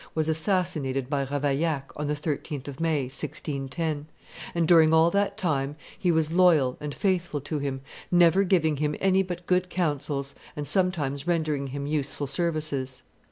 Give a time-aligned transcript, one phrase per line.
[0.15, 4.07] was assassinated by Ravaillac on the 13th of May, 1610],
[4.55, 8.95] and during all that time he was loyal and faithful to him, never giving him
[8.99, 13.03] any but good counsels and sometimes rendering him useful services.